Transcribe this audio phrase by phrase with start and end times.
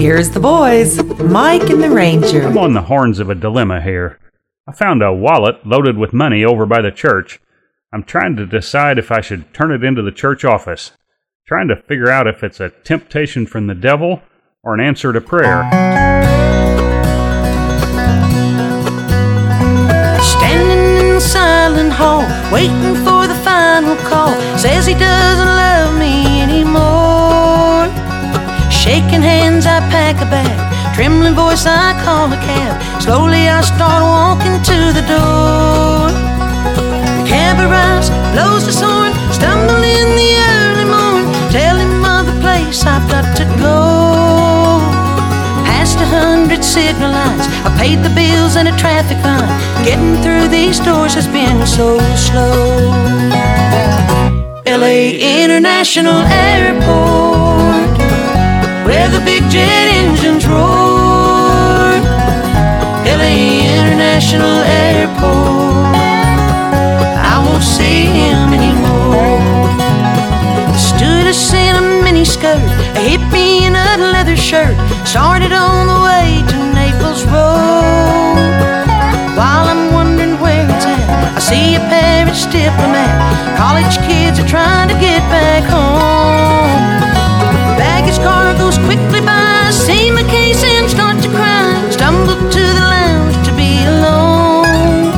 [0.00, 2.46] Here's the boys, Mike and the Ranger.
[2.46, 4.18] I'm on the horns of a dilemma here.
[4.66, 7.38] I found a wallet loaded with money over by the church.
[7.92, 10.92] I'm trying to decide if I should turn it into the church office.
[11.46, 14.22] Trying to figure out if it's a temptation from the devil
[14.62, 15.68] or an answer to prayer.
[20.22, 24.32] Standing in the silent hall, waiting for the final call.
[24.56, 25.79] Says he doesn't love
[29.20, 30.94] Shaking hands, I pack a bag.
[30.94, 33.02] Trembling voice, I call a cab.
[33.02, 36.08] Slowly, I start walking to the door.
[37.18, 41.24] The cab arrives, blows the horn, stumble in the early morn.
[41.52, 44.80] Tell him of the place I've got to go.
[45.68, 49.52] Past a hundred signal lights, I paid the bills and a traffic fine.
[49.84, 52.88] Getting through these doors has been so slow.
[54.64, 55.12] LA
[55.44, 57.39] International Airport,
[59.00, 61.96] where the big jet engines roar.
[63.16, 63.32] LA
[63.80, 65.94] International Airport,
[67.32, 69.40] I won't see him anymore.
[70.76, 71.34] Stood a
[71.66, 72.60] in a mini skirt,
[72.98, 74.76] a hippie in a leather shirt.
[75.08, 78.84] Started on the way to Naples Road.
[79.40, 83.16] While I'm wondering where it's at, I see a Paris diplomat.
[83.56, 84.89] College kids are trying
[92.54, 95.12] to the lounge to be alone.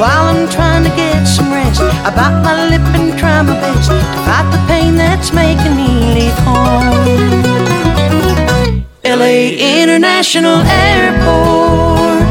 [0.00, 3.90] While I'm trying to get some rest, I bite my lip and try my best
[3.90, 7.86] to fight the pain that's making me leave home.
[9.04, 12.26] LA International Airport,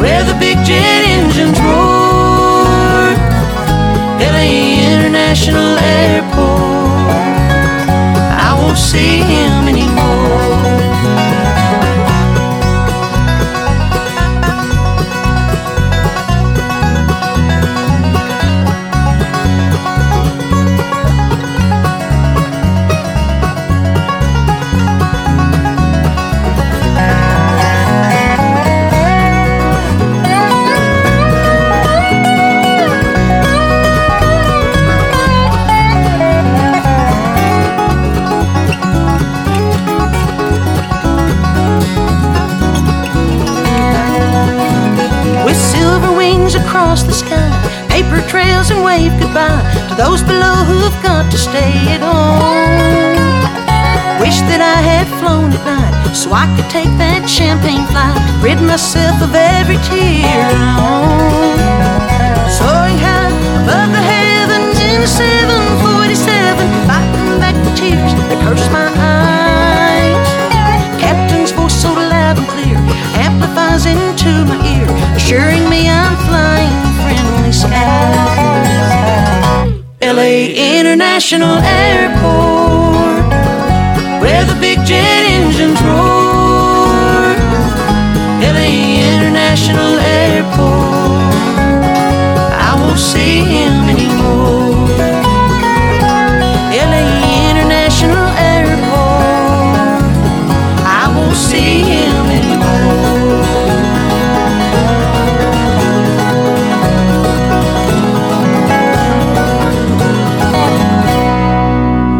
[0.00, 3.12] where the big jet engines roar.
[4.32, 4.46] LA
[4.94, 6.41] International Airport,
[56.32, 61.60] I could take that champagne flight, rid myself of every tear I own.
[62.48, 63.28] Soaring high
[63.60, 66.56] above the heavens in a 747,
[66.88, 70.16] fighting back the tears that curse my eyes.
[70.96, 72.80] Captain's voice so loud and clear
[73.20, 76.72] amplifies into my ear, assuring me I'm flying
[77.04, 78.72] friendly skies.
[80.00, 80.48] LA
[80.80, 83.20] International Airport,
[84.24, 85.31] where the big jet
[89.52, 91.34] International Airport,
[92.56, 94.88] I won't see him anymore.
[96.72, 97.04] LA
[97.50, 100.00] International Airport.
[100.88, 103.42] I won't see him anymore.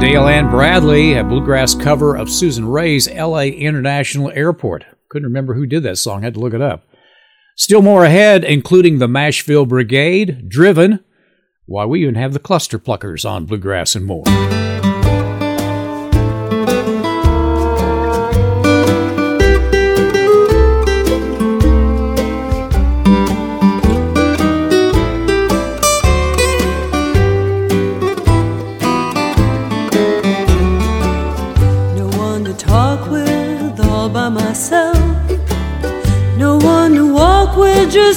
[0.00, 4.86] Dale Ann Bradley, a bluegrass cover of Susan Raye's LA International Airport.
[5.10, 6.87] Couldn't remember who did that song, had to look it up.
[7.60, 11.00] Still more ahead, including the Mashville Brigade, Driven.
[11.66, 14.22] Why, we even have the Cluster Pluckers on Bluegrass and more.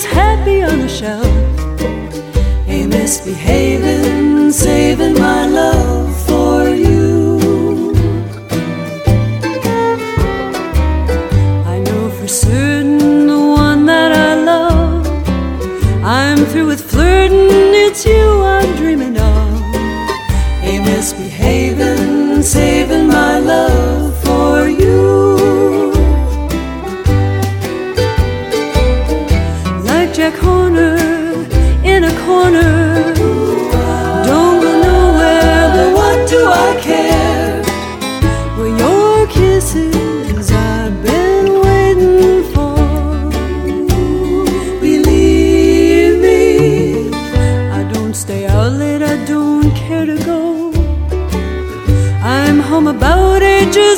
[0.02, 1.26] Just happy on a shelf.
[2.68, 6.01] A misbehaving, saving my love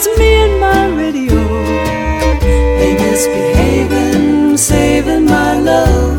[0.03, 1.37] just me and my radio.
[2.79, 6.12] Hey, misbehaving, saving my love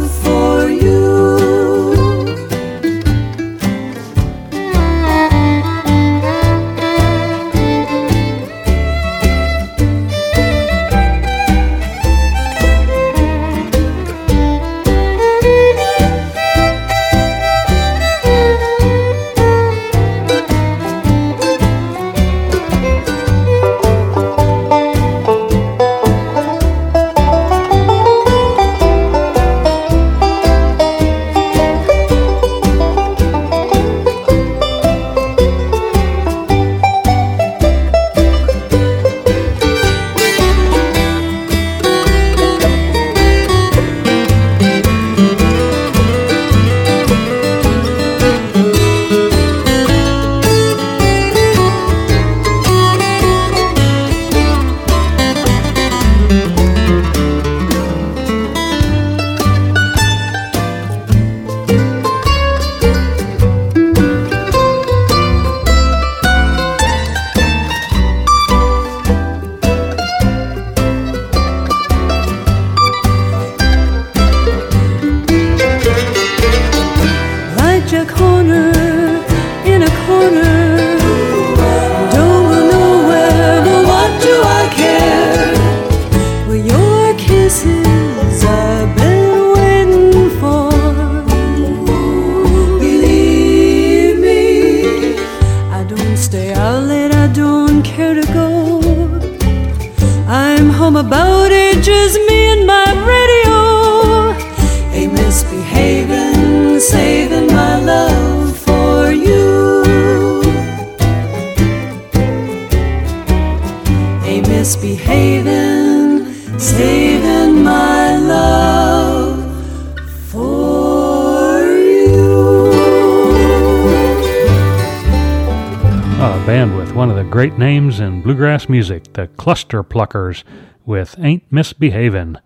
[127.04, 130.42] one of the great names in bluegrass music, the Cluster Pluckers,
[130.86, 132.40] with Ain't Misbehavin'.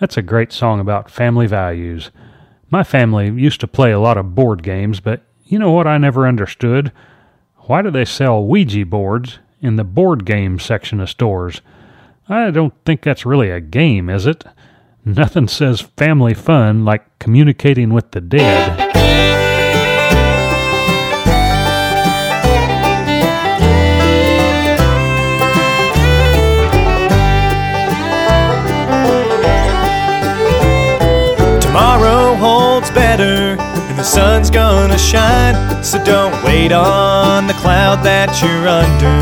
[0.00, 2.10] That's a great song about family values.
[2.70, 5.98] My family used to play a lot of board games, but you know what I
[5.98, 6.90] never understood?
[7.66, 11.60] Why do they sell Ouija boards in the board game section of stores?
[12.30, 14.42] I don't think that's really a game, is it?
[15.04, 18.87] Nothing says family fun like communicating with the dead.
[35.08, 35.56] Shine.
[35.82, 39.16] So don't wait on the cloud that you're under.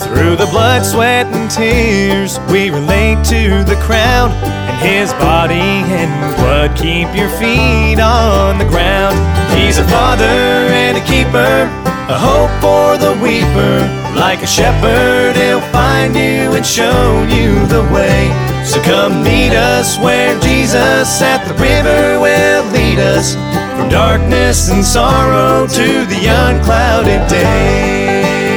[0.00, 6.10] Through the blood, sweat, and tears, we relate to the crown and his body and
[6.36, 6.72] blood.
[6.76, 9.20] Keep your feet on the ground.
[9.52, 11.68] He's a father and a keeper,
[12.08, 13.84] a hope for the weeper.
[14.16, 18.32] Like a shepherd, he'll find you and show you the way.
[18.68, 23.32] So come meet us where Jesus at the river will lead us
[23.78, 28.47] from darkness and sorrow to the unclouded day.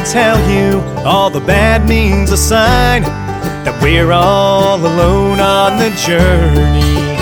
[0.00, 5.90] Gonna tell you all the bad means a sign that we're all alone on the
[6.06, 7.18] journey.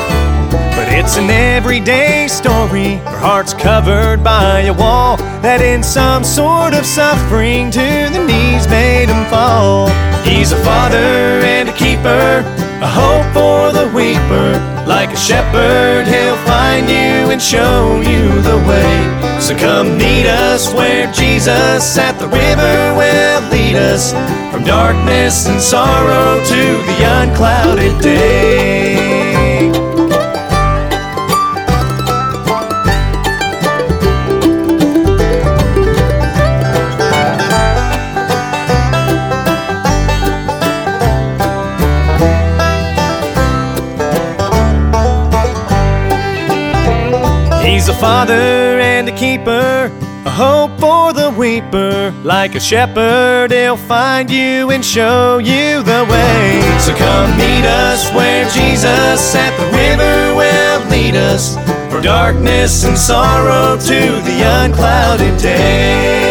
[0.77, 3.01] But it's an everyday story.
[3.07, 8.69] Our hearts covered by a wall that in some sort of suffering to the knees
[8.69, 9.89] made him fall.
[10.23, 12.45] He's a father and a keeper,
[12.79, 14.51] a hope for the weeper.
[14.87, 19.28] Like a shepherd, he'll find you and show you the way.
[19.41, 24.13] So come meet us where Jesus at the river will lead us
[24.53, 29.19] from darkness and sorrow to the unclouded day.
[47.65, 48.58] He's a father
[49.19, 49.91] keeper,
[50.25, 52.15] a hope for the weeper.
[52.25, 56.79] Like a shepherd, he'll find you and show you the way.
[56.79, 61.57] So come meet us where Jesus at the river will lead us
[61.91, 66.28] From darkness and sorrow to the unclouded day.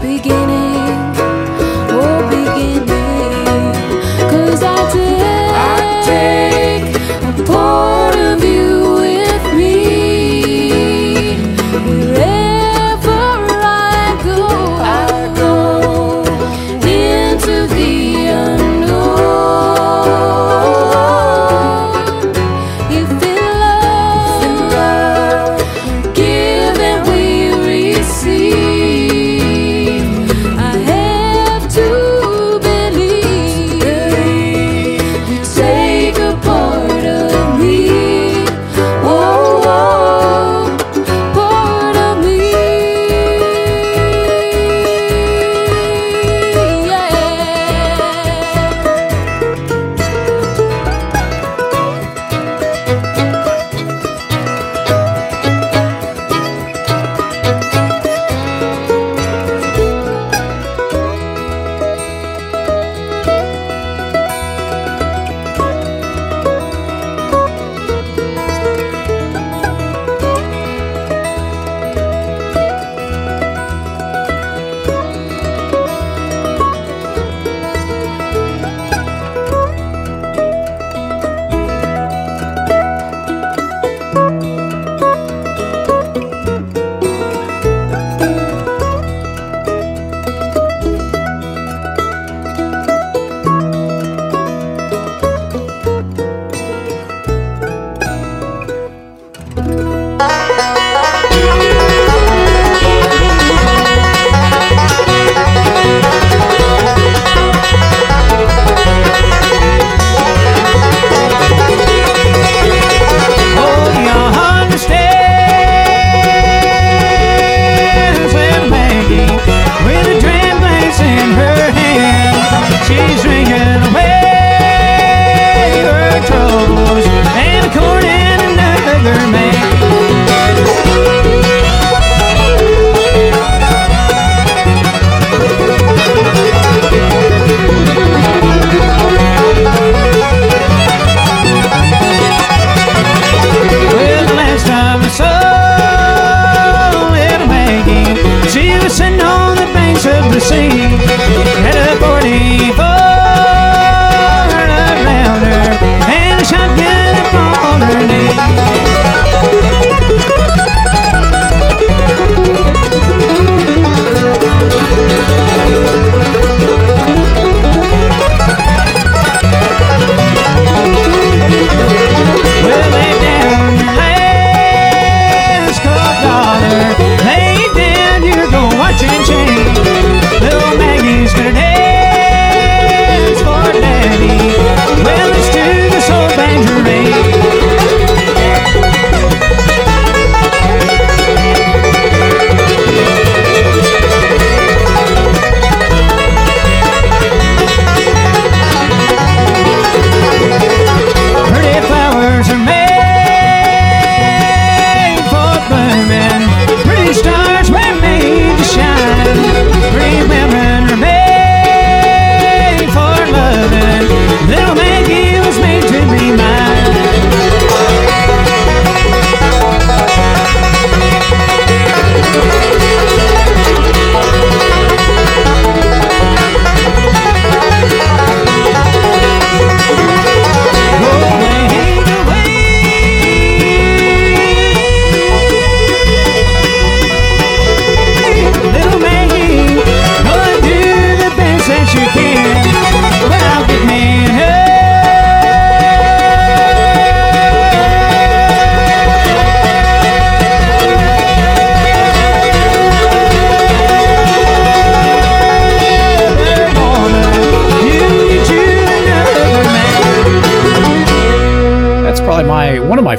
[0.00, 0.67] Beginning.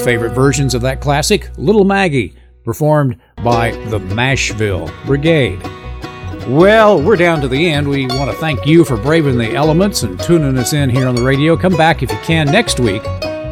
[0.09, 5.61] Favorite versions of that classic, Little Maggie, performed by the Mashville Brigade.
[6.47, 7.87] Well, we're down to the end.
[7.87, 11.13] We want to thank you for braving the elements and tuning us in here on
[11.13, 11.55] the radio.
[11.55, 13.03] Come back if you can next week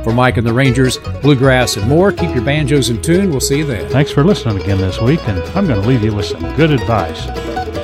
[0.03, 2.11] for Mike and the Rangers, Bluegrass, and more.
[2.11, 3.29] Keep your banjos in tune.
[3.29, 3.87] We'll see you then.
[3.91, 6.71] Thanks for listening again this week, and I'm going to leave you with some good
[6.71, 7.27] advice.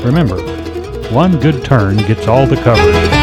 [0.03, 0.41] Remember,
[1.11, 3.22] one good turn gets all the cover.